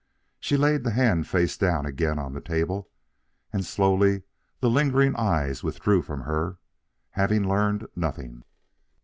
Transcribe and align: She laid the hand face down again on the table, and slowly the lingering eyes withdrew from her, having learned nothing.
She 0.39 0.57
laid 0.57 0.83
the 0.83 0.89
hand 0.89 1.27
face 1.27 1.55
down 1.55 1.85
again 1.85 2.17
on 2.17 2.33
the 2.33 2.41
table, 2.41 2.89
and 3.53 3.63
slowly 3.63 4.23
the 4.59 4.67
lingering 4.67 5.15
eyes 5.15 5.61
withdrew 5.61 6.01
from 6.01 6.21
her, 6.21 6.57
having 7.11 7.47
learned 7.47 7.87
nothing. 7.95 8.43